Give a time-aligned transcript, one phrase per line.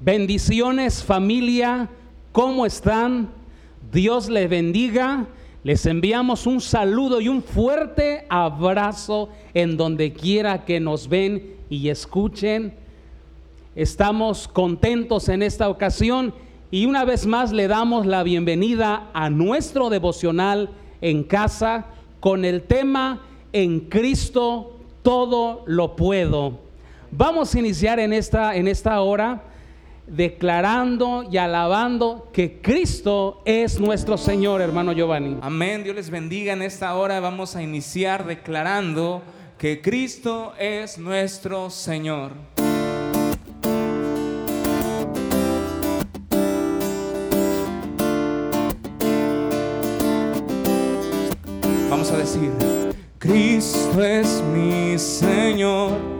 [0.00, 1.88] Bendiciones familia,
[2.30, 3.30] ¿cómo están?
[3.92, 5.26] Dios les bendiga.
[5.64, 11.88] Les enviamos un saludo y un fuerte abrazo en donde quiera que nos ven y
[11.88, 12.74] escuchen.
[13.74, 16.32] Estamos contentos en esta ocasión
[16.70, 20.70] y una vez más le damos la bienvenida a nuestro devocional
[21.00, 21.86] en casa
[22.20, 23.22] con el tema
[23.52, 26.60] En Cristo todo lo puedo.
[27.10, 29.42] Vamos a iniciar en esta, en esta hora
[30.08, 35.36] declarando y alabando que Cristo es nuestro Señor, hermano Giovanni.
[35.42, 37.20] Amén, Dios les bendiga en esta hora.
[37.20, 39.22] Vamos a iniciar declarando
[39.58, 42.32] que Cristo es nuestro Señor.
[51.90, 52.50] Vamos a decir,
[53.18, 56.17] Cristo es mi Señor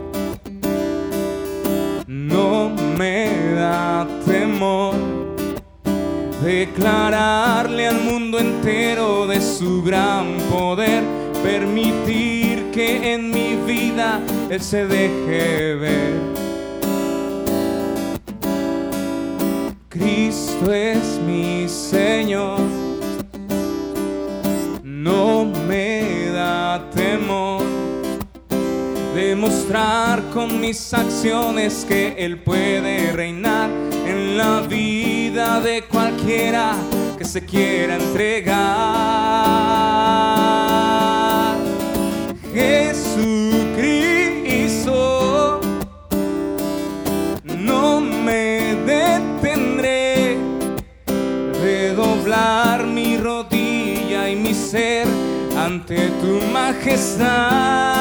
[6.43, 11.05] declararle al mundo entero de su gran poder,
[11.45, 16.15] permitir que en mi vida Él se deje ver.
[19.89, 22.59] Cristo es mi Señor,
[24.83, 27.63] no me da temor
[29.15, 33.88] demostrar con mis acciones que Él puede reinar
[34.37, 36.75] la vida de cualquiera
[37.17, 38.59] que se quiera entregar.
[42.53, 43.21] Jesucristo,
[47.45, 50.39] no me detendré
[51.63, 55.07] de doblar mi rodilla y mi ser
[55.57, 57.98] ante tu majestad.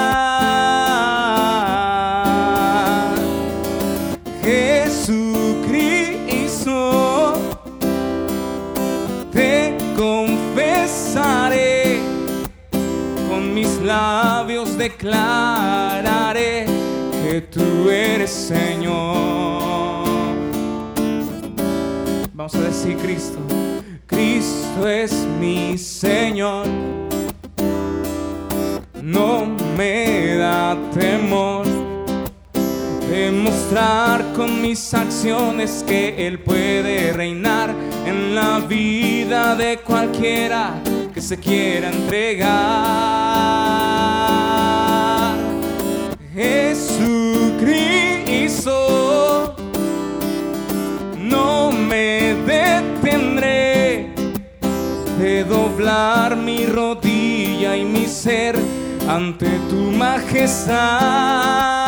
[13.66, 16.66] Labios declararé
[17.24, 20.06] que tú eres Señor.
[22.34, 23.40] Vamos a decir Cristo,
[24.06, 26.68] Cristo es mi Señor.
[29.02, 31.66] No me da temor
[33.10, 37.74] demostrar con mis acciones que Él puede reinar
[38.06, 40.76] en la vida de cualquiera
[41.18, 42.48] que se quiera entregar.
[46.36, 47.16] Jesucristo,
[51.18, 54.14] no me detendré
[55.18, 58.56] de doblar mi rodilla y mi ser
[59.10, 61.87] ante tu majestad.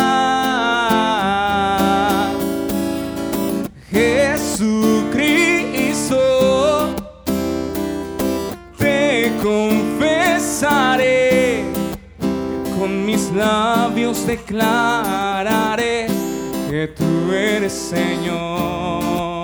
[12.79, 16.07] Con mis labios declararé
[16.69, 19.43] que tú eres Señor.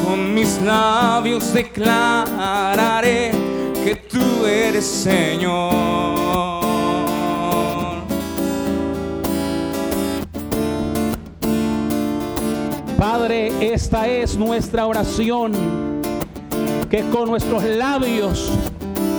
[0.03, 3.31] con mis labios declararé
[3.85, 6.56] que tú eres Señor.
[13.19, 15.51] Padre, esta es nuestra oración,
[16.87, 18.51] que con nuestros labios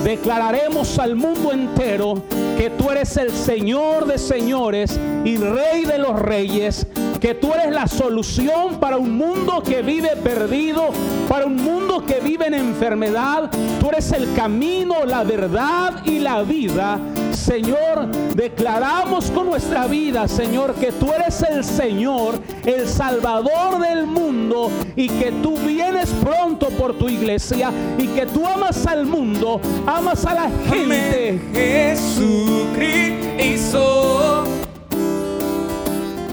[0.04, 2.22] declararemos al mundo entero
[2.56, 6.86] que tú eres el Señor de señores y Rey de los reyes,
[7.20, 10.90] que tú eres la solución para un mundo que vive perdido,
[11.28, 13.50] para un mundo que vive en enfermedad.
[13.80, 17.00] Tú eres el camino, la verdad y la vida.
[17.32, 24.70] Señor, declaramos con nuestra vida, Señor, que tú eres el Señor, el Salvador del mundo
[24.96, 30.24] y que tú vienes pronto por tu iglesia y que tú amas al mundo, amas
[30.26, 31.40] a la gente.
[31.52, 32.84] Jesucristo,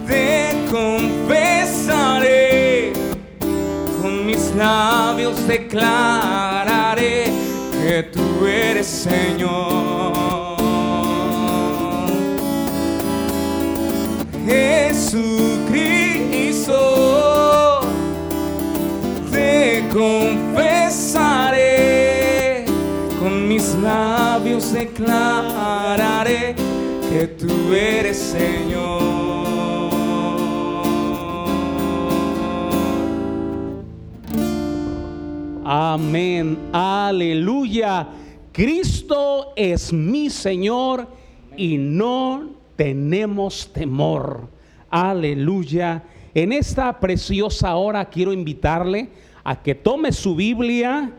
[0.07, 1.93] te confesaré,
[4.01, 7.25] con mis labios declararé
[7.85, 10.14] que tú eres Señor.
[15.15, 16.73] Jesucristo,
[19.31, 21.05] te confesaré,
[23.17, 26.53] con mis labios declararé
[27.09, 29.05] que tú eres Señor.
[35.63, 36.57] Amén.
[36.73, 38.09] Aleluya.
[38.51, 41.07] Cristo es mi Señor
[41.55, 44.54] y no tenemos temor.
[44.95, 46.03] Aleluya.
[46.33, 49.09] En esta preciosa hora quiero invitarle
[49.43, 51.11] a que tome su Biblia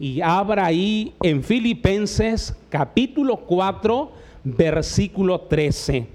[0.00, 4.10] y abra ahí en Filipenses capítulo 4,
[4.42, 6.08] versículo 13.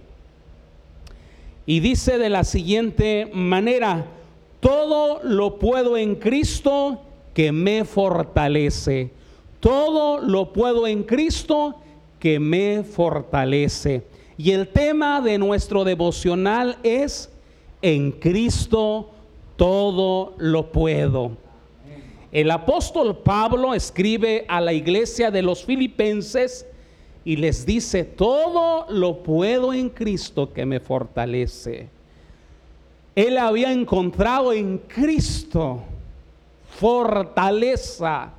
[1.65, 4.07] Y dice de la siguiente manera,
[4.59, 6.99] todo lo puedo en Cristo
[7.33, 9.09] que me fortalece.
[9.61, 11.77] Todo lo puedo en Cristo
[12.19, 14.03] que me fortalece.
[14.37, 17.29] Y el tema de nuestro devocional es,
[17.81, 19.11] en Cristo
[19.55, 21.31] todo lo puedo.
[22.31, 26.65] El apóstol Pablo escribe a la iglesia de los filipenses
[27.23, 31.87] y les dice, todo lo puedo en Cristo que me fortalece.
[33.15, 35.81] Él había encontrado en Cristo
[36.77, 38.33] fortaleza,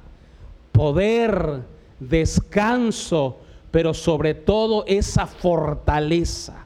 [0.72, 1.62] poder,
[1.98, 3.38] descanso,
[3.76, 6.64] pero sobre todo esa fortaleza,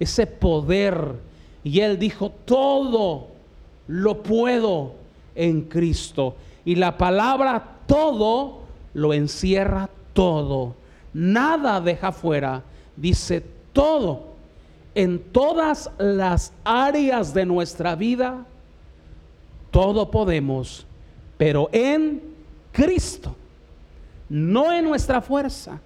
[0.00, 1.14] ese poder.
[1.62, 3.28] Y él dijo, todo
[3.86, 4.94] lo puedo
[5.36, 6.34] en Cristo.
[6.64, 8.62] Y la palabra todo
[8.92, 10.74] lo encierra todo.
[11.14, 12.64] Nada deja fuera.
[12.96, 13.40] Dice
[13.72, 14.24] todo.
[14.96, 18.44] En todas las áreas de nuestra vida,
[19.70, 20.84] todo podemos,
[21.36, 22.20] pero en
[22.72, 23.36] Cristo,
[24.28, 25.80] no en nuestra fuerza,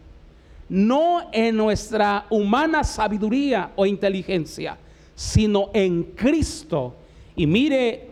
[0.68, 4.78] no en nuestra humana sabiduría o inteligencia,
[5.14, 6.94] sino en Cristo.
[7.36, 8.08] Y mire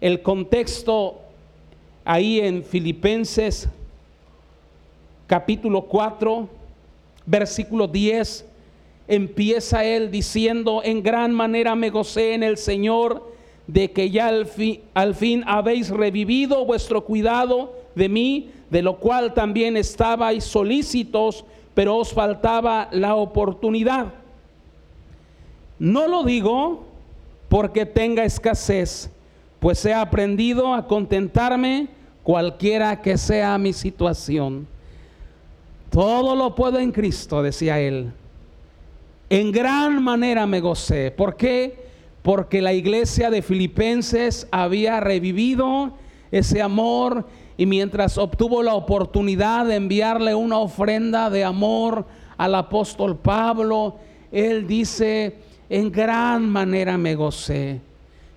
[0.00, 1.20] el contexto
[2.04, 3.68] ahí en Filipenses
[5.30, 6.48] capítulo 4,
[7.24, 8.44] versículo 10,
[9.06, 13.32] empieza él diciendo, en gran manera me gocé en el Señor
[13.68, 14.48] de que ya al
[14.92, 21.96] al fin habéis revivido vuestro cuidado de mí, de lo cual también estabais solícitos, pero
[21.96, 24.14] os faltaba la oportunidad.
[25.78, 26.84] No lo digo
[27.48, 29.10] porque tenga escasez,
[29.58, 31.88] pues he aprendido a contentarme
[32.22, 34.66] cualquiera que sea mi situación.
[35.90, 38.12] Todo lo puedo en Cristo, decía él.
[39.28, 41.10] En gran manera me gocé.
[41.10, 41.88] ¿Por qué?
[42.22, 45.92] Porque la iglesia de Filipenses había revivido
[46.30, 47.26] ese amor
[47.60, 52.06] y mientras obtuvo la oportunidad de enviarle una ofrenda de amor
[52.38, 53.96] al apóstol Pablo,
[54.32, 55.36] él dice,
[55.68, 57.82] en gran manera me gocé,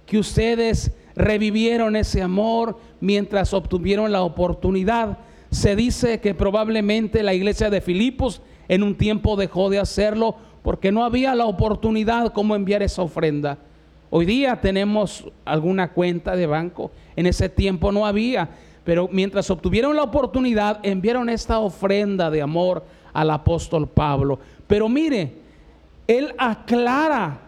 [0.06, 5.20] que ustedes revivieron ese amor mientras obtuvieron la oportunidad.
[5.52, 10.92] Se dice que probablemente la iglesia de Filipos en un tiempo dejó de hacerlo porque
[10.92, 13.58] no había la oportunidad como enviar esa ofrenda.
[14.10, 18.50] Hoy día tenemos alguna cuenta de banco, en ese tiempo no había.
[18.84, 22.84] Pero mientras obtuvieron la oportunidad, enviaron esta ofrenda de amor
[23.14, 24.40] al apóstol Pablo.
[24.68, 25.34] Pero mire,
[26.08, 27.40] él aclara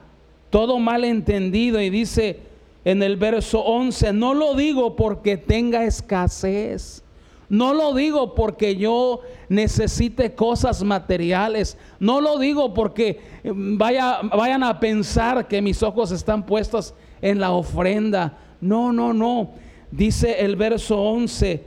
[0.50, 2.40] todo malentendido y dice
[2.86, 7.04] en el verso 11, no lo digo porque tenga escasez.
[7.50, 11.78] No lo digo porque yo necesite cosas materiales.
[12.00, 17.52] No lo digo porque vaya, vayan a pensar que mis ojos están puestos en la
[17.52, 18.38] ofrenda.
[18.62, 19.52] No, no, no.
[19.92, 21.64] Dice el verso 11,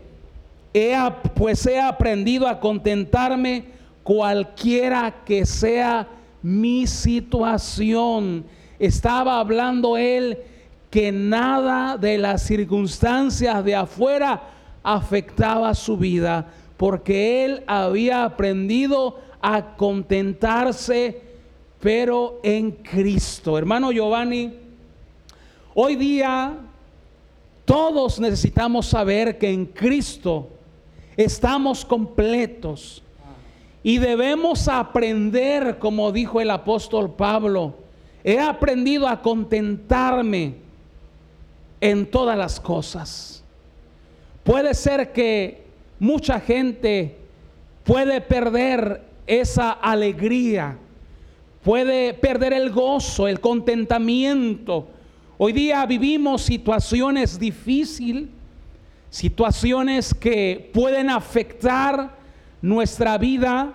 [1.34, 3.64] pues he aprendido a contentarme
[4.02, 6.06] cualquiera que sea
[6.42, 8.44] mi situación.
[8.78, 10.38] Estaba hablando él
[10.90, 14.42] que nada de las circunstancias de afuera
[14.82, 16.46] afectaba su vida,
[16.76, 21.20] porque él había aprendido a contentarse,
[21.80, 23.58] pero en Cristo.
[23.58, 24.54] Hermano Giovanni,
[25.74, 26.56] hoy día
[27.68, 30.48] todos necesitamos saber que en Cristo
[31.18, 33.02] estamos completos
[33.82, 37.74] y debemos aprender, como dijo el apóstol Pablo,
[38.24, 40.54] he aprendido a contentarme
[41.82, 43.44] en todas las cosas.
[44.44, 45.62] Puede ser que
[45.98, 47.18] mucha gente
[47.84, 50.78] puede perder esa alegría,
[51.62, 54.88] puede perder el gozo, el contentamiento,
[55.40, 58.24] Hoy día vivimos situaciones difíciles,
[59.08, 62.16] situaciones que pueden afectar
[62.60, 63.72] nuestra vida,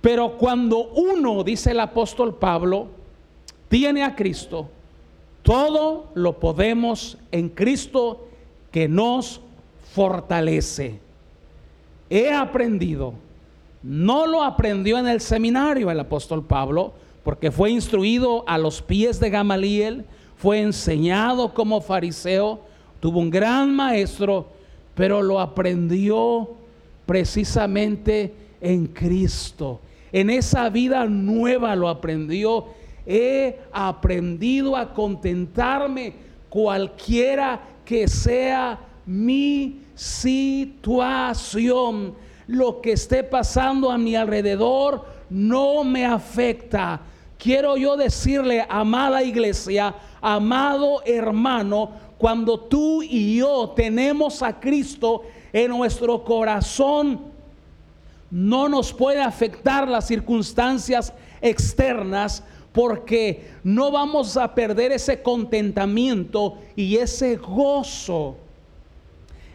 [0.00, 2.86] pero cuando uno, dice el apóstol Pablo,
[3.68, 4.68] tiene a Cristo,
[5.42, 8.28] todo lo podemos en Cristo
[8.70, 9.40] que nos
[9.92, 11.00] fortalece.
[12.08, 13.14] He aprendido,
[13.82, 19.18] no lo aprendió en el seminario el apóstol Pablo, porque fue instruido a los pies
[19.18, 20.04] de Gamaliel,
[20.36, 22.60] fue enseñado como fariseo,
[23.00, 24.48] tuvo un gran maestro,
[24.94, 26.50] pero lo aprendió
[27.06, 29.80] precisamente en Cristo.
[30.12, 32.66] En esa vida nueva lo aprendió.
[33.06, 36.12] He aprendido a contentarme
[36.48, 42.14] cualquiera que sea mi situación.
[42.46, 47.00] Lo que esté pasando a mi alrededor no me afecta.
[47.38, 49.94] Quiero yo decirle, amada iglesia,
[50.26, 57.20] amado hermano, cuando tú y yo tenemos a Cristo en nuestro corazón,
[58.28, 62.42] no nos puede afectar las circunstancias externas
[62.72, 68.36] porque no vamos a perder ese contentamiento y ese gozo.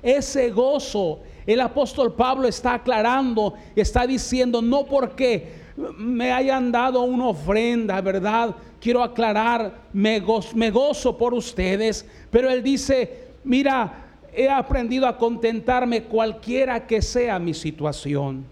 [0.01, 1.19] Ese gozo.
[1.45, 8.55] El apóstol Pablo está aclarando, está diciendo, no porque me hayan dado una ofrenda, ¿verdad?
[8.79, 16.85] Quiero aclarar, me gozo, por ustedes, pero él dice, mira, he aprendido a contentarme cualquiera
[16.85, 18.45] que sea mi situación.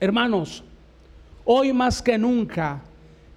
[0.00, 0.64] Hermanos,
[1.44, 2.82] hoy más que nunca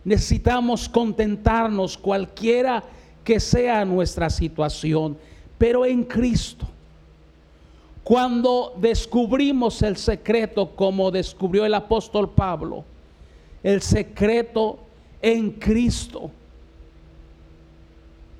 [0.04, 2.84] necesitamos contentarnos cualquiera
[3.24, 5.18] que sea nuestra situación,
[5.58, 6.68] pero en Cristo.
[8.08, 12.86] Cuando descubrimos el secreto como descubrió el apóstol Pablo,
[13.62, 14.80] el secreto
[15.22, 16.32] en Cristo,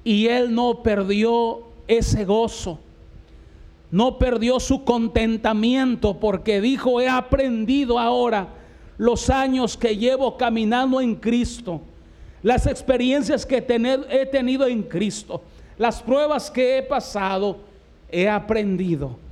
[0.06, 2.80] y él no perdió ese gozo
[3.92, 8.48] no perdió su contentamiento porque dijo, he aprendido ahora
[8.98, 11.82] los años que llevo caminando en Cristo,
[12.42, 15.42] las experiencias que he tenido en Cristo,
[15.78, 17.58] las pruebas que he pasado,
[18.10, 19.27] he aprendido.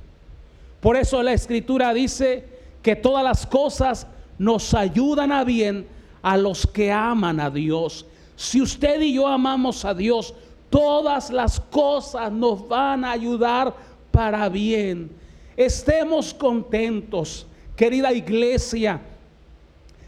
[0.86, 2.44] Por eso la escritura dice
[2.80, 4.06] que todas las cosas
[4.38, 5.84] nos ayudan a bien
[6.22, 8.06] a los que aman a Dios.
[8.36, 10.32] Si usted y yo amamos a Dios,
[10.70, 13.74] todas las cosas nos van a ayudar
[14.12, 15.10] para bien.
[15.56, 19.00] Estemos contentos, querida iglesia.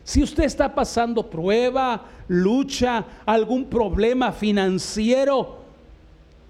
[0.05, 5.59] Si usted está pasando prueba, lucha, algún problema financiero,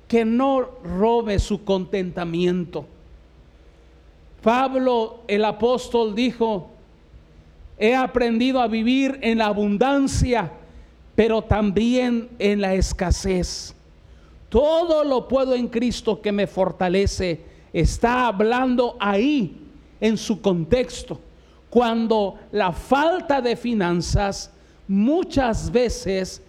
[0.06, 2.97] que no robe su contentamiento.
[4.42, 6.71] Pablo el apóstol dijo,
[7.78, 10.52] he aprendido a vivir en la abundancia,
[11.14, 13.75] pero también en la escasez.
[14.49, 17.40] Todo lo puedo en Cristo que me fortalece.
[17.73, 19.57] Está hablando ahí
[20.00, 21.21] en su contexto.
[21.68, 24.50] Cuando la falta de finanzas
[24.87, 26.42] muchas veces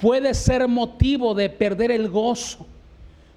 [0.00, 2.66] puede ser motivo de perder el gozo.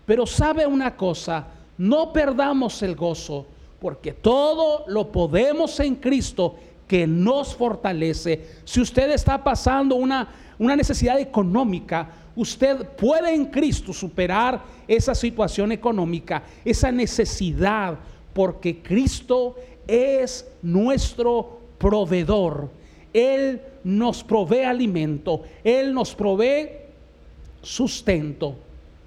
[0.05, 1.47] Pero sabe una cosa,
[1.77, 3.47] no perdamos el gozo,
[3.81, 6.55] porque todo lo podemos en Cristo
[6.87, 8.45] que nos fortalece.
[8.63, 15.71] Si usted está pasando una, una necesidad económica, usted puede en Cristo superar esa situación
[15.71, 17.97] económica, esa necesidad,
[18.33, 19.55] porque Cristo
[19.87, 22.69] es nuestro proveedor.
[23.11, 26.69] Él nos provee alimento, Él nos provee
[27.63, 28.57] sustento.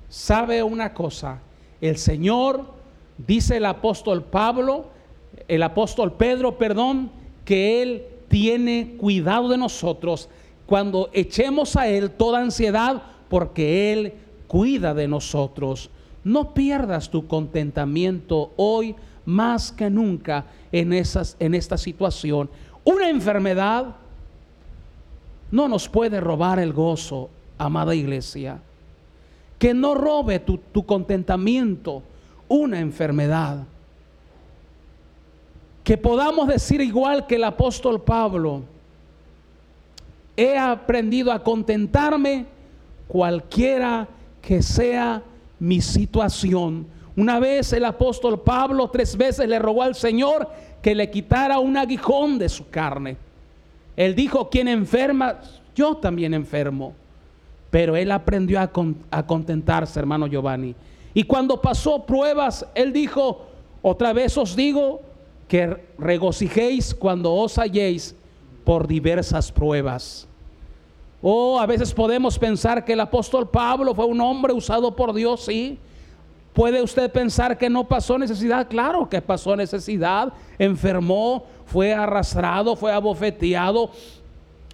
[0.09, 1.39] ¿Sabe una cosa?
[1.81, 2.74] El Señor,
[3.19, 4.87] dice el apóstol Pablo,
[5.49, 7.11] el apóstol Pedro, perdón,
[7.45, 10.29] que Él tiene cuidado de nosotros
[10.67, 14.15] cuando echemos a Él toda ansiedad porque Él
[14.47, 15.91] cuida de nosotros.
[16.23, 18.95] No pierdas tu contentamiento hoy
[19.27, 22.49] más que nunca en, esas, en esta situación.
[22.85, 23.97] Una enfermedad
[25.51, 28.61] no nos puede robar el gozo, amada iglesia.
[29.59, 32.03] Que no robe tu, tu contentamiento
[32.49, 33.65] una enfermedad.
[35.83, 38.63] Que podamos decir igual que el apóstol Pablo,
[40.37, 42.47] he aprendido a contentarme
[43.07, 44.09] cualquiera
[44.41, 45.23] que sea
[45.59, 46.87] mi situación.
[47.17, 50.49] Una vez el apóstol Pablo tres veces le rogó al Señor
[50.83, 53.17] que le quitara un aguijón de su carne.
[53.97, 55.39] Él dijo, quien enferma,
[55.75, 56.95] yo también enfermo.
[57.71, 58.71] Pero él aprendió a,
[59.11, 60.75] a contentarse, hermano Giovanni.
[61.15, 63.47] Y cuando pasó pruebas, él dijo,
[63.81, 65.01] otra vez os digo
[65.49, 68.15] que regocijéis cuando os halléis
[68.65, 70.27] por diversas pruebas
[71.27, 75.47] Oh, a veces podemos pensar que el apóstol Pablo fue un hombre usado por Dios,
[75.47, 75.79] sí.
[76.53, 78.69] ¿Puede usted pensar que no pasó necesidad?
[78.69, 80.35] Claro que pasó necesidad.
[80.59, 83.91] Enfermó, fue arrastrado, fue abofeteado,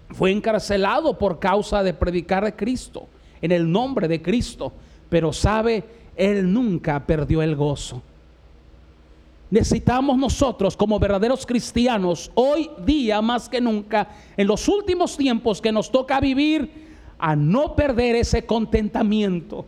[0.09, 3.07] fue encarcelado por causa de predicar Cristo,
[3.41, 4.73] en el nombre de Cristo.
[5.09, 5.85] Pero sabe,
[6.17, 8.03] él nunca perdió el gozo.
[9.51, 15.73] Necesitamos nosotros como verdaderos cristianos hoy día más que nunca, en los últimos tiempos que
[15.73, 16.89] nos toca vivir,
[17.19, 19.67] a no perder ese contentamiento.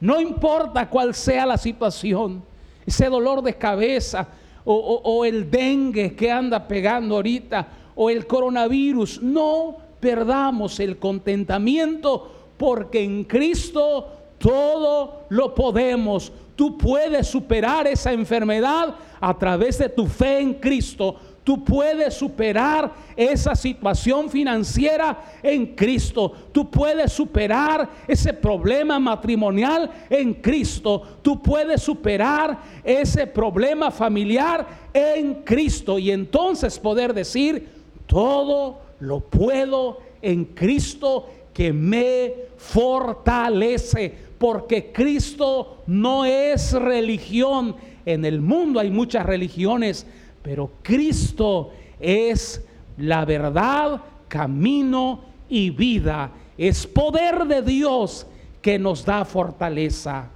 [0.00, 2.42] No importa cuál sea la situación.
[2.86, 4.26] ese dolor de cabeza
[4.64, 9.22] o, el dengue que anda pegando ahorita o el coronavirus.
[9.22, 16.32] No perdamos el contentamiento porque en Cristo todo lo podemos.
[16.56, 21.16] Tú puedes superar esa enfermedad a través de tu fe en Cristo.
[21.44, 26.32] Tú puedes superar esa situación financiera en Cristo.
[26.52, 31.02] Tú puedes superar ese problema matrimonial en Cristo.
[31.22, 35.98] Tú puedes superar ese problema familiar en Cristo.
[35.98, 37.68] Y entonces poder decir,
[38.06, 47.76] todo lo puedo en Cristo que me fortalece, porque Cristo no es religión.
[48.06, 50.06] En el mundo hay muchas religiones,
[50.42, 52.64] pero Cristo es
[52.96, 56.32] la verdad, camino y vida.
[56.56, 58.26] Es poder de Dios
[58.62, 60.30] que nos da fortaleza.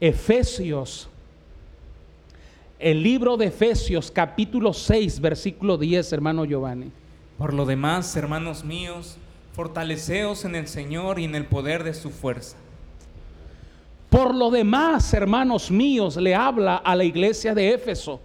[0.00, 1.08] Efesios,
[2.80, 6.90] el libro de Efesios capítulo 6, versículo 10, hermano Giovanni.
[7.38, 9.16] Por lo demás, hermanos míos,
[9.52, 12.56] fortaleceos en el Señor y en el poder de su fuerza.
[14.08, 18.20] Por lo demás, hermanos míos, le habla a la iglesia de Éfeso,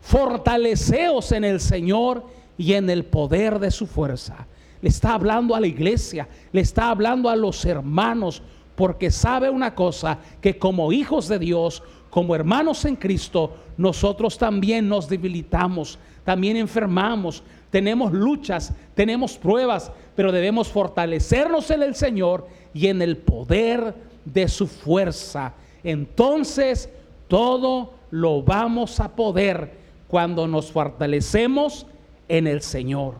[0.00, 2.24] fortaleceos en el Señor
[2.56, 4.46] y en el poder de su fuerza.
[4.80, 8.42] Le está hablando a la iglesia, le está hablando a los hermanos,
[8.76, 14.88] porque sabe una cosa, que como hijos de Dios, como hermanos en Cristo, nosotros también
[14.88, 22.88] nos debilitamos, también enfermamos, tenemos luchas, tenemos pruebas, pero debemos fortalecernos en el Señor y
[22.88, 25.54] en el poder de su fuerza.
[25.84, 26.90] Entonces
[27.28, 29.70] todo lo vamos a poder
[30.08, 31.86] cuando nos fortalecemos
[32.28, 33.14] en el Señor.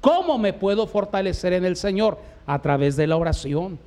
[0.00, 2.18] ¿Cómo me puedo fortalecer en el Señor?
[2.46, 3.80] A través de la oración,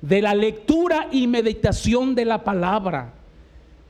[0.00, 3.12] de la lectura y meditación de la palabra,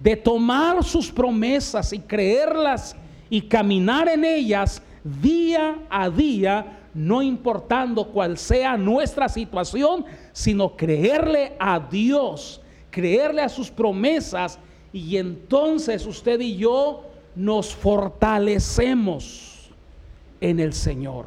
[0.00, 2.96] de tomar sus promesas y creerlas
[3.30, 11.52] y caminar en ellas día a día, no importando cuál sea nuestra situación, sino creerle
[11.58, 12.60] a Dios,
[12.90, 14.58] creerle a sus promesas
[14.92, 19.70] y entonces usted y yo nos fortalecemos
[20.40, 21.26] en el Señor.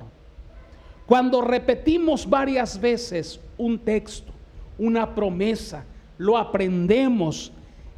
[1.06, 4.32] Cuando repetimos varias veces un texto,
[4.78, 5.86] una promesa,
[6.18, 7.52] lo aprendemos,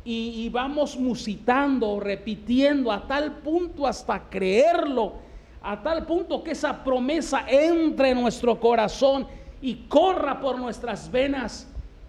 [0.05, 5.13] y, vamos musitando, repitiendo a tal punto hasta creerlo,
[5.61, 9.25] a tal punto que esa promesa entre en nuestro corazón
[9.61, 11.67] y corra por nuestras venas,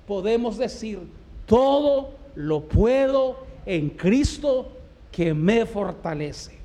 [0.09, 1.01] podemos decir,
[1.47, 4.73] todo lo puedo en Cristo
[5.13, 6.59] que me fortalece.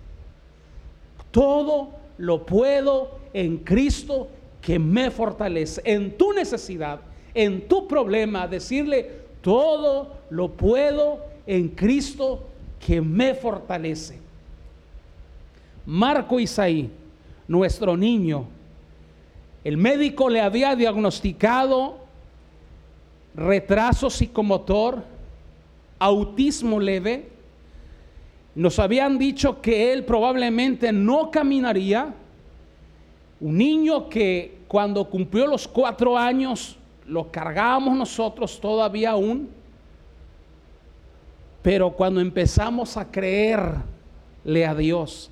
[1.29, 4.29] Todo lo puedo en Cristo
[4.61, 5.81] que me fortalece.
[5.85, 7.01] En tu necesidad,
[7.35, 12.47] en tu problema, decirle, todo lo puedo en Cristo
[12.85, 14.19] que me fortalece.
[15.85, 16.89] Marco Isaí,
[17.47, 18.45] nuestro niño,
[19.63, 21.97] el médico le había diagnosticado
[23.35, 25.03] retraso psicomotor,
[25.97, 27.29] autismo leve.
[28.55, 32.13] Nos habían dicho que él probablemente no caminaría.
[33.39, 36.78] Un niño que cuando cumplió los cuatro años
[37.09, 39.49] lo cargábamos nosotros todavía aún,
[41.61, 45.31] pero cuando empezamos a creerle a Dios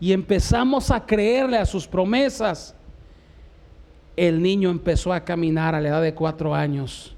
[0.00, 2.74] y empezamos a creerle a sus promesas,
[4.16, 7.14] el niño empezó a caminar a la edad de cuatro años.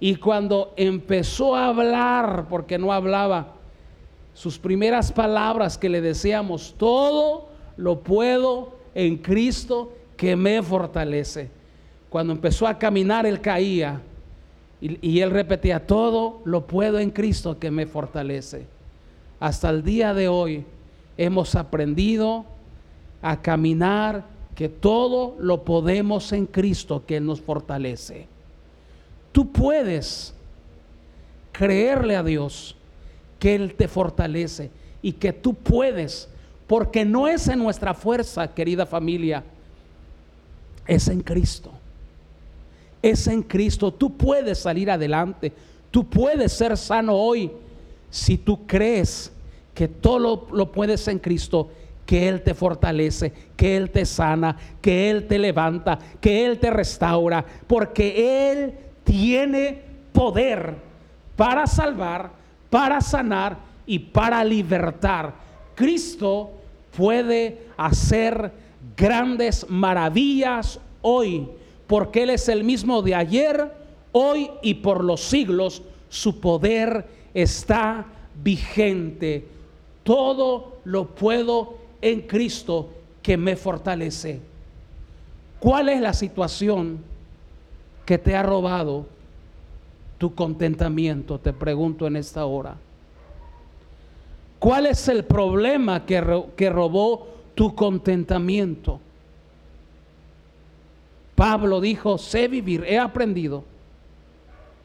[0.00, 3.54] Y cuando empezó a hablar, porque no hablaba,
[4.32, 11.59] sus primeras palabras que le decíamos, todo lo puedo en Cristo que me fortalece.
[12.10, 14.02] Cuando empezó a caminar, él caía.
[14.80, 18.66] Y, él repetía, todo lo puedo en Cristo que me fortalece.
[19.38, 20.64] Hasta el día de hoy
[21.16, 22.46] hemos aprendido
[23.22, 28.26] a caminar que todo lo podemos en Cristo que nos fortalece.
[29.32, 30.34] Tú puedes
[31.52, 32.74] creerle a Dios
[33.38, 34.70] que Él te fortalece
[35.02, 36.28] y que tú puedes,
[36.66, 39.44] porque no es en nuestra fuerza, querida familia,
[40.86, 41.70] es en Cristo
[43.02, 43.92] es en Cristo.
[43.92, 45.52] Tú puedes salir adelante.
[45.90, 47.50] Tú puedes ser sano hoy
[48.10, 49.32] si tú crees
[49.74, 51.70] que todo lo, puedes en Cristo,
[52.04, 56.70] que Él te fortalece, que Él te sana, que Él te levanta, que Él te
[56.70, 59.80] restaura, porque Él tiene
[60.12, 60.74] poder
[61.36, 62.30] para salvar,
[62.68, 65.34] para sanar y para libertar.
[65.74, 66.50] Cristo
[66.96, 68.52] puede hacer
[68.96, 71.48] grandes maravillas hoy
[71.90, 73.68] porque Él es el mismo de ayer,
[74.12, 75.82] hoy y por los siglos.
[76.08, 78.06] su poder está
[78.44, 79.48] vigente.
[80.04, 84.40] Todo lo puedo en Cristo que me fortalece.
[85.58, 87.00] ¿Cuál es la situación
[88.06, 89.06] que te ha robado
[90.16, 91.40] tu contentamiento?
[91.40, 92.76] Te pregunto en esta hora.
[94.60, 97.26] ¿Cuál es el problema que, que robó
[97.56, 99.00] tu contentamiento?
[101.40, 103.64] Pablo dijo, sé vivir, he aprendido.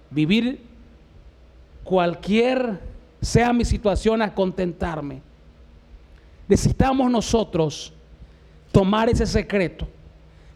[0.10, 0.62] Vivir
[1.84, 2.80] cualquier
[3.22, 5.22] sea mi situación a contentarme.
[6.48, 7.92] Necesitamos nosotros
[8.72, 9.86] tomar ese secreto,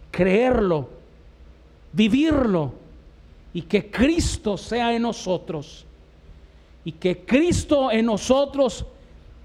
[0.09, 0.88] creerlo,
[1.91, 2.71] vivirlo
[3.51, 5.85] y que Cristo sea en nosotros.
[6.85, 8.85] Y que Cristo en nosotros,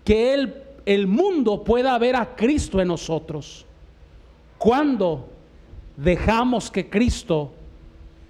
[0.04, 3.66] que el, el mundo pueda ver a Cristo en nosotros.
[4.56, 5.33] Cuando
[5.96, 7.52] dejamos que Cristo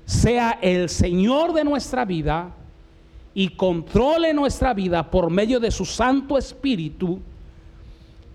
[0.05, 2.55] sea el Señor de nuestra vida
[3.33, 7.21] y controle nuestra vida por medio de su Santo Espíritu,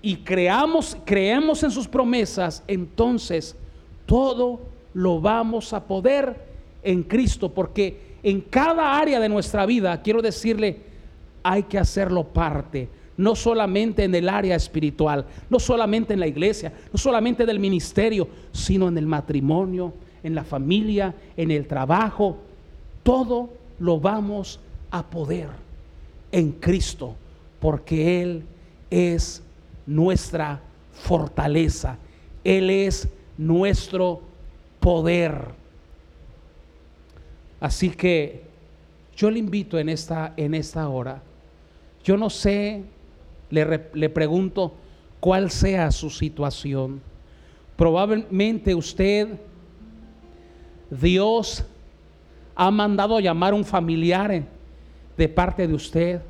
[0.02, 3.56] y creamos, creemos en sus promesas, entonces
[4.06, 4.62] todo
[4.94, 6.48] lo vamos a poder
[6.84, 10.82] en Cristo, porque en cada área de nuestra vida, quiero decirle,
[11.44, 16.71] hay que hacerlo parte, no solamente en el área espiritual, no solamente en la iglesia,
[16.93, 22.38] no solamente del ministerio, sino en el matrimonio, en la familia, en el trabajo,
[23.03, 25.49] todo lo vamos a poder
[26.32, 27.13] en Cristo,
[27.60, 28.43] porque Él
[28.89, 29.43] es
[29.86, 30.62] nuestra
[30.93, 31.97] fortaleza.
[32.45, 33.05] Él es
[33.38, 34.21] nuestro
[34.79, 35.43] poder.
[37.60, 38.43] Así que
[39.17, 41.21] yo le invito en esta, en esta hora.
[42.01, 42.86] Yo no sé,
[43.50, 44.74] le, pregunto
[45.20, 47.02] cuál sea su situación.
[47.76, 49.28] Probablemente usted,
[50.90, 51.64] Dios
[52.56, 54.44] ha mandado llamar a un familiar
[55.18, 56.22] de parte de usted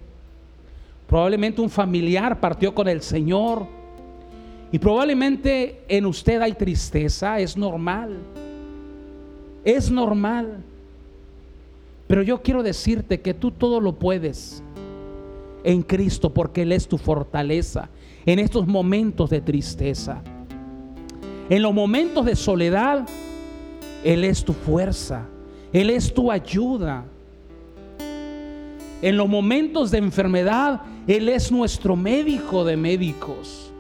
[1.10, 3.66] Probablemente un familiar partió con el Señor.
[4.72, 8.16] Y probablemente en usted hay tristeza, es normal.
[9.66, 10.64] Es normal.
[12.06, 14.62] Pero yo quiero decirte que tú todo lo puedes
[15.64, 17.90] en Cristo porque Él es tu fortaleza
[18.26, 20.22] en estos momentos de tristeza.
[21.50, 23.08] En los momentos de soledad,
[24.04, 25.26] Él es tu fuerza.
[25.74, 27.06] Él es tu ayuda.
[29.02, 33.72] En los momentos de enfermedad, Él es nuestro médico de médicos,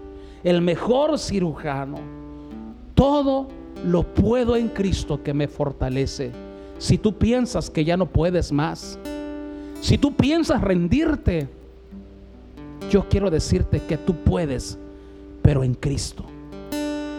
[0.43, 1.99] el mejor cirujano.
[2.95, 3.47] Todo
[3.85, 6.31] lo puedo en Cristo que me fortalece.
[6.77, 8.97] Si tú piensas que ya no puedes más,
[9.81, 11.47] si tú piensas rendirte,
[12.89, 14.77] yo quiero decirte que tú puedes,
[15.41, 16.25] pero en Cristo.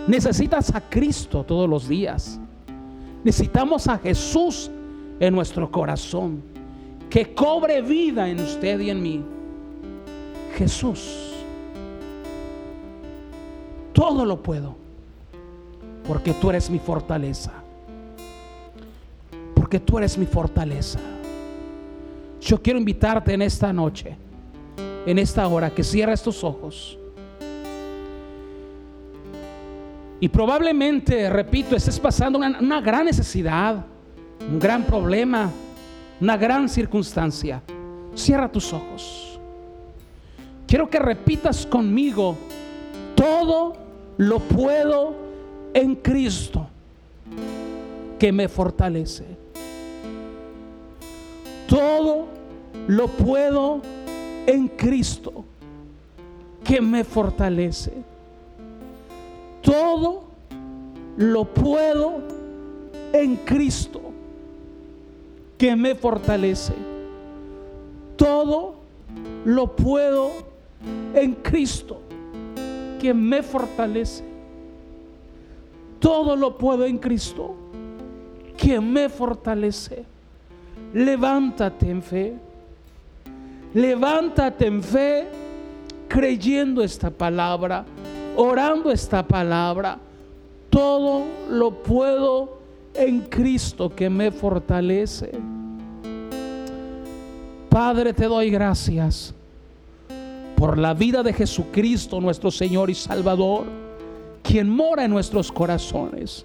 [0.07, 2.41] Necesitas a Cristo todos los días.
[3.23, 4.71] Necesitamos a Jesús
[5.21, 6.43] en nuestro corazón
[7.09, 9.23] que cobre vida en usted y en mí.
[10.57, 11.35] Jesús.
[13.93, 14.77] Todo lo puedo.
[16.07, 17.53] Porque tú eres mi fortaleza.
[19.55, 20.99] Porque tú eres mi fortaleza.
[22.41, 24.17] Yo quiero invitarte en esta noche,
[25.07, 26.99] en esta hora, que cierres tus ojos.
[30.21, 33.85] Y probablemente, repito, estés pasando una, gran necesidad,
[34.41, 35.51] un gran problema
[36.21, 37.63] una gran circunstancia,
[38.15, 39.41] cierra tus ojos.
[40.67, 42.37] Quiero que repitas conmigo,
[43.15, 43.75] todo
[44.19, 45.15] lo puedo
[45.73, 46.69] en Cristo
[48.19, 49.25] que me fortalece.
[51.67, 52.27] Todo
[52.87, 54.00] lo puedo en
[54.69, 55.45] Cristo
[56.65, 57.93] que me fortalece.
[59.63, 60.25] Todo
[61.17, 62.19] lo puedo
[63.13, 64.01] en Cristo
[65.59, 66.75] que me fortalece.
[68.17, 68.75] Todo
[69.45, 70.31] lo puedo
[71.15, 72.01] en Cristo
[73.01, 74.25] que me fortalece.
[75.99, 77.55] Todo lo puedo en Cristo
[78.57, 80.05] que me fortalece.
[80.95, 82.50] Levántate en fe.
[83.75, 85.29] Levántate en fe
[86.09, 87.85] creyendo esta palabra,
[88.37, 89.99] orando esta palabra.
[90.69, 92.59] Todo lo puedo
[92.95, 95.31] en Cristo que me fortalece.
[97.69, 99.33] Padre, te doy gracias
[100.57, 103.65] por la vida de Jesucristo, nuestro Señor y Salvador,
[104.43, 106.45] quien mora en nuestros corazones.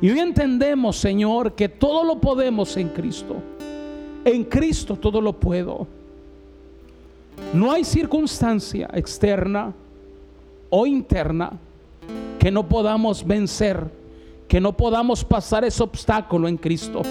[0.00, 3.36] Y hoy entendemos, Señor, que todo lo podemos en Cristo.
[4.24, 5.86] En Cristo todo lo puedo.
[7.52, 9.72] No hay circunstancia externa
[10.70, 11.52] o interna
[12.38, 13.90] que no podamos vencer
[14.48, 17.02] que no podamos pasar ese obstáculo en Cristo.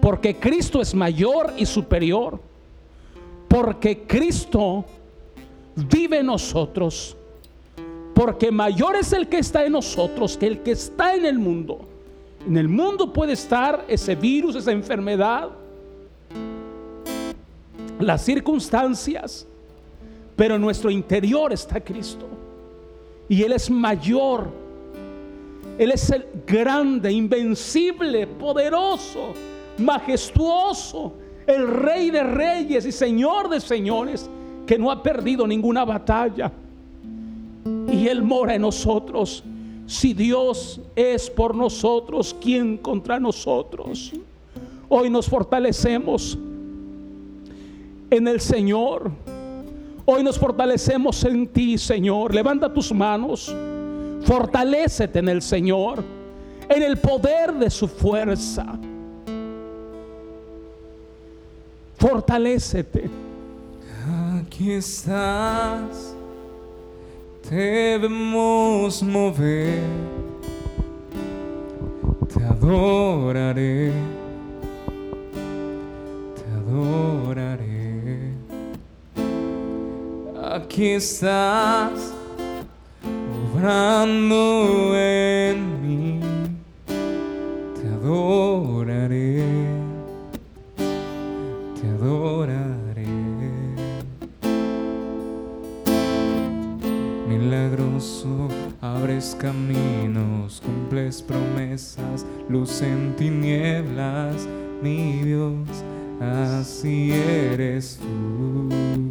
[0.00, 2.40] Porque Cristo es mayor y superior.
[3.48, 4.84] Porque Cristo
[5.76, 7.16] vive en nosotros.
[8.14, 11.80] Porque mayor es el que está en nosotros que el que está en el mundo.
[12.46, 15.50] En el mundo puede estar ese virus, esa enfermedad,
[18.02, 19.46] las circunstancias,
[20.36, 22.26] pero en nuestro interior está Cristo.
[23.28, 24.48] Y Él es mayor.
[25.78, 29.32] Él es el grande, invencible, poderoso,
[29.78, 31.14] majestuoso,
[31.46, 34.28] el rey de reyes y señor de señores,
[34.66, 36.52] que no ha perdido ninguna batalla.
[37.90, 39.44] Y Él mora en nosotros.
[39.86, 44.12] Si Dios es por nosotros, ¿quién contra nosotros?
[44.88, 46.38] Hoy nos fortalecemos
[48.12, 49.10] en el Señor.
[50.04, 52.34] Hoy nos fortalecemos en ti, Señor.
[52.34, 53.54] Levanta tus manos.
[54.24, 56.04] Fortalécete en el Señor,
[56.68, 58.78] en el poder de su fuerza.
[61.96, 63.08] Fortalécete.
[64.40, 66.14] Aquí estás,
[67.48, 69.78] te vemos mover,
[72.34, 73.92] te adoraré,
[76.34, 77.81] te adoraré.
[80.54, 82.12] Aquí estás,
[83.54, 86.20] obrando en mí,
[87.74, 89.46] te adoraré,
[90.76, 93.06] te adoraré.
[97.26, 98.48] Milagroso,
[98.82, 104.46] abres caminos, cumples promesas, luz en tinieblas,
[104.82, 105.66] mi Dios,
[106.20, 109.01] así eres tú.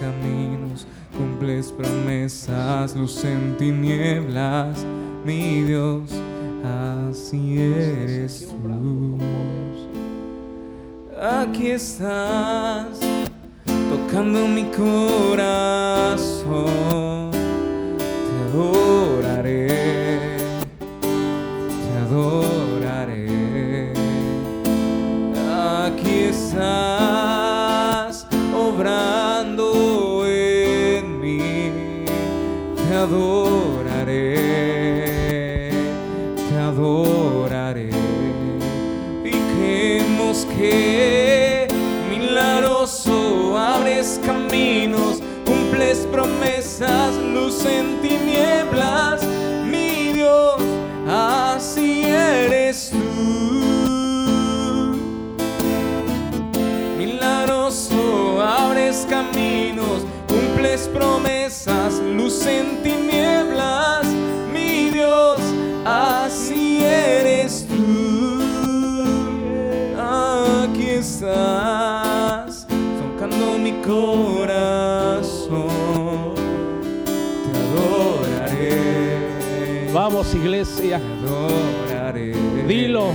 [0.00, 3.24] Caminos, cumples promesas, luz
[3.58, 4.84] tinieblas,
[5.24, 6.10] mi Dios,
[6.64, 9.18] así eres tú.
[11.20, 13.00] Aquí estás,
[13.90, 15.32] tocando mi corazón,
[17.32, 20.36] te adoraré,
[21.60, 23.92] te adoraré.
[25.84, 29.27] Aquí estás, obrando
[32.98, 34.34] adoraré,
[36.36, 37.90] te adoraré.
[39.24, 41.68] Y creemos que
[42.10, 48.07] milagroso abres caminos, cumples promesas, luz en tinieblas,
[62.48, 64.06] en tinieblas,
[64.52, 65.38] mi Dios,
[65.84, 68.40] así eres tú.
[70.00, 72.66] Aquí estás,
[73.00, 75.68] tocando mi corazón,
[77.44, 78.76] te adoraré.
[79.92, 82.32] Vamos iglesia, Te adoraré.
[82.66, 83.06] dilo.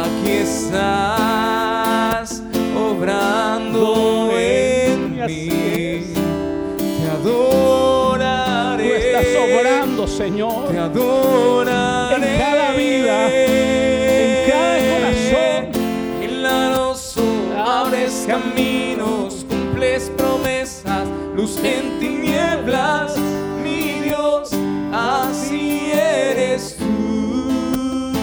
[0.00, 2.28] Aquí estás
[2.76, 5.77] obrando en mí.
[7.08, 8.86] Te adoraré.
[8.86, 10.68] Tú estás obrando, Señor.
[10.68, 12.34] Te adoraré.
[12.34, 15.72] En cada vida, en cada corazón.
[16.20, 17.22] Milagroso,
[17.56, 23.16] abres caminos, cumples promesas, luz en tinieblas,
[23.62, 24.50] mi Dios,
[24.92, 28.16] así eres tú.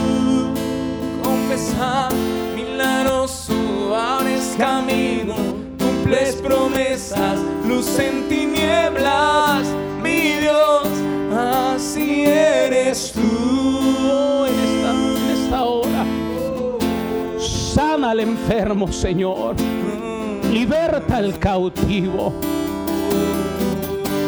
[1.24, 2.14] Confesar,
[2.56, 5.05] milagroso, abres camino,
[6.06, 9.68] cumples promesas, luz en tinieblas,
[10.04, 10.88] mi Dios,
[11.36, 14.46] así eres tú.
[14.46, 16.06] en esta, en esta hora.
[17.40, 19.56] Sana al enfermo, Señor.
[20.52, 22.34] Liberta al cautivo.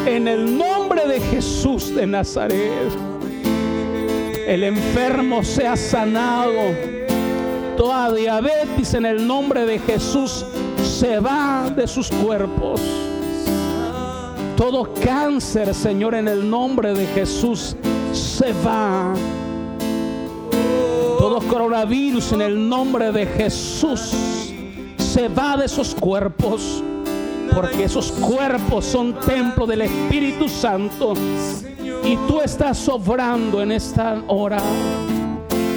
[0.07, 2.91] En el nombre de Jesús de Nazaret.
[4.47, 6.73] El enfermo sea sanado.
[7.77, 10.43] Toda diabetes en el nombre de Jesús
[10.97, 12.81] se va de sus cuerpos.
[14.55, 17.75] Todo cáncer, Señor, en el nombre de Jesús
[18.11, 19.13] se va.
[21.19, 24.11] Todo coronavirus en el nombre de Jesús
[24.97, 26.83] se va de esos cuerpos.
[27.53, 31.13] Porque esos cuerpos son templo del Espíritu Santo.
[32.03, 34.57] Y tú estás obrando en esta hora.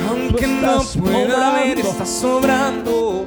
[0.09, 3.27] Aunque no pueda ver, estás sobrando.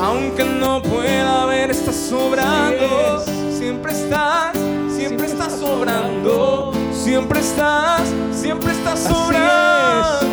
[0.00, 3.24] aunque no pueda ver, estás sobrando.
[3.50, 4.56] Siempre estás,
[4.94, 6.72] siempre estás sobrando.
[6.92, 10.28] Siempre estás, siempre estás sobrando.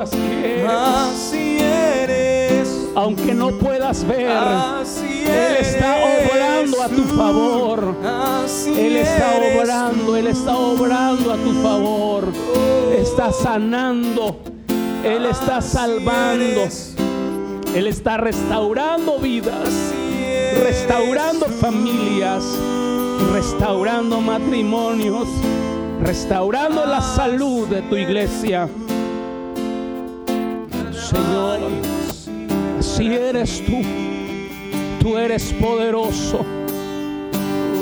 [0.00, 2.88] Así es, así eres.
[2.94, 7.94] Aunque no puedas ver, Él está obrando a tu favor.
[8.66, 12.32] Él está obrando, Él está obrando a tu favor.
[12.96, 14.38] Está sanando.
[15.04, 16.68] Él está salvando.
[17.76, 19.68] Él está restaurando vidas,
[20.62, 22.42] restaurando familias,
[23.34, 25.28] restaurando matrimonios,
[26.02, 28.66] restaurando la salud de tu iglesia.
[30.90, 31.60] Señor,
[32.78, 33.82] así eres tú.
[35.02, 36.46] Tú eres poderoso.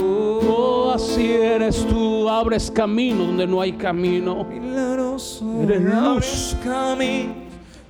[0.02, 2.28] Oh, así eres tú.
[2.28, 4.44] Abres camino donde no hay camino.
[4.50, 6.56] Eres luz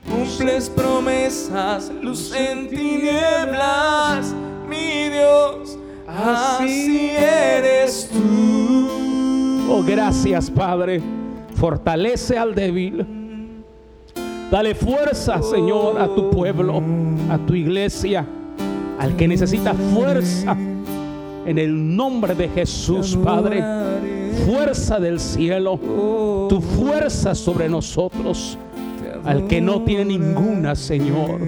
[0.09, 4.35] Cumples promesas, luz en tinieblas,
[4.69, 8.88] mi Dios, así eres tú.
[9.71, 11.03] Oh, gracias, Padre.
[11.55, 13.07] Fortalece al débil.
[14.51, 16.83] Dale fuerza, Señor, a tu pueblo,
[17.31, 18.27] a tu iglesia,
[18.99, 20.57] al que necesita fuerza.
[21.47, 23.62] En el nombre de Jesús, Padre.
[24.47, 25.79] Fuerza del cielo.
[26.49, 28.59] Tu fuerza sobre nosotros
[29.25, 31.41] al que no tiene ninguna, Señor,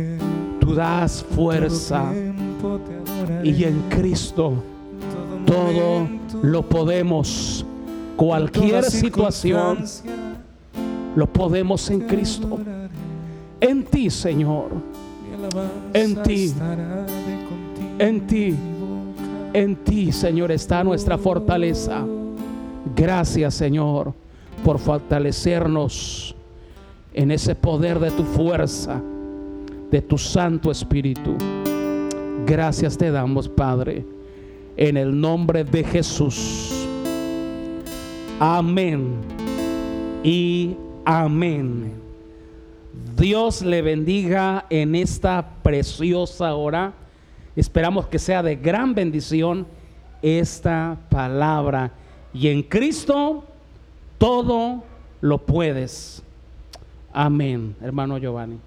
[0.61, 2.12] tú das fuerza.
[3.43, 4.55] Y en Cristo
[5.47, 6.09] todo
[6.43, 7.65] lo podemos.
[8.17, 9.85] Cualquier situación
[11.15, 12.59] lo podemos en Cristo.
[13.61, 14.71] En ti, Señor.
[15.93, 16.53] En ti.
[17.99, 18.57] En ti.
[19.53, 22.05] En ti, Señor, está nuestra fortaleza.
[22.95, 24.12] Gracias, Señor,
[24.65, 26.37] por fortalecernos
[27.16, 29.02] en ese poder de tu fuerza,
[29.90, 31.35] de tu Santo Espíritu.
[32.46, 34.05] Gracias te damos, Padre,
[34.76, 36.87] en el nombre de Jesús.
[38.38, 39.14] Amén
[40.22, 40.76] y
[41.07, 41.94] amén.
[43.16, 46.92] Dios le bendiga en esta preciosa hora.
[47.57, 49.66] Esperamos que sea de gran bendición
[50.20, 51.92] esta palabra.
[52.35, 53.44] Y en Cristo
[54.18, 54.85] todo
[55.22, 56.22] lo puedes.
[57.18, 58.59] Amén, hermano Giovanni.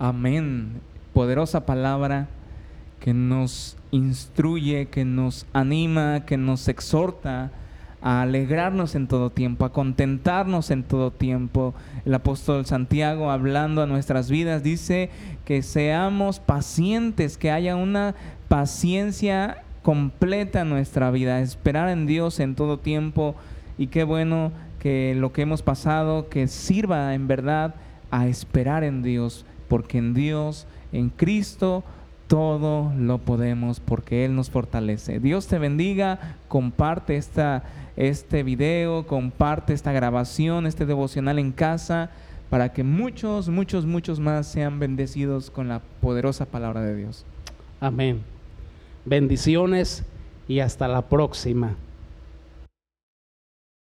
[0.00, 0.80] Amén.
[1.14, 2.26] Poderosa palabra
[2.98, 7.52] que nos instruye, que nos anima, que nos exhorta
[8.02, 11.74] a alegrarnos en todo tiempo, a contentarnos en todo tiempo.
[12.04, 15.08] El apóstol Santiago, hablando a nuestras vidas, dice
[15.44, 18.16] que seamos pacientes, que haya una
[18.48, 23.36] paciencia completa en nuestra vida, esperar en Dios en todo tiempo.
[23.78, 24.50] Y qué bueno
[24.86, 27.74] que lo que hemos pasado, que sirva en verdad
[28.12, 31.82] a esperar en Dios, porque en Dios, en Cristo,
[32.28, 35.18] todo lo podemos porque Él nos fortalece.
[35.18, 37.64] Dios te bendiga, comparte esta,
[37.96, 42.10] este video, comparte esta grabación, este devocional en casa,
[42.48, 47.24] para que muchos, muchos, muchos más sean bendecidos con la poderosa palabra de Dios.
[47.80, 48.22] Amén.
[49.04, 50.04] Bendiciones
[50.46, 51.74] y hasta la próxima.